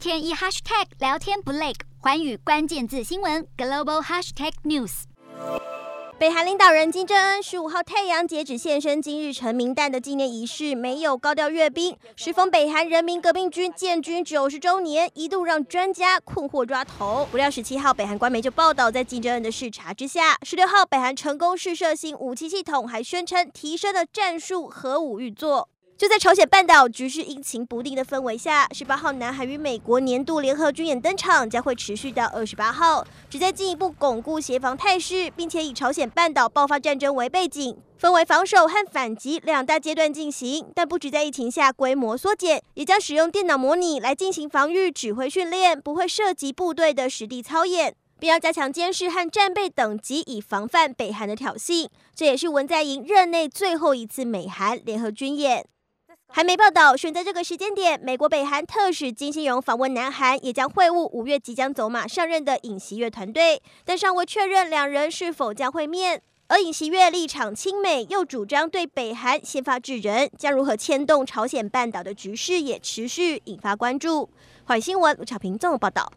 [0.00, 5.02] 天一 hashtag 聊天不累，寰宇关键字新闻 global hashtag news。
[6.18, 11.94] 北韩领导人金正恩十五号太阳节止现身今日成名弹的纪念仪式，没有高调阅兵。
[12.16, 17.28] 适逢北韩人民革命军建军九十周年，一度让专家困惑抓头。
[17.30, 25.68] 不料十七号北韩官媒就报道，在金正恩的视察之下，十六号北韩成功试射新武器系统，还宣称提升了战术核武运作。
[26.00, 40.72] 就在朝鲜半岛局势阴晴不定的氛围下，十八号南韩与美国年度联合军演登场，将会持续到二十八号，旨在进一步巩固协防态势，并且以朝鲜半岛爆发战争为背景，分为防守和反击两大阶段进行。
[40.74, 51.88] 但不止在疫情下规模缩减，也将使用电脑模拟来进行防御指挥训练，不会涉及部队的实地操演，并要加强监视和战备等级，以防范北韩的挑衅。
[52.14, 55.66] 这也是文在寅任内最后一次美韩联合军演。
[56.32, 66.22] 还没报道，选择这个时间点，美国北韩特使金星荣访问南韩，也将会晤五月即将走马上任的尹锡悦团队，但尚未确认两人是否将会面。
[66.46, 74.30] 而尹锡悦立场亲美，又主张对北韩先发制人，将如何牵动朝鲜半岛的局势，也持续引发关注。
[74.64, 76.08] 环新闻，卢巧平综合报道。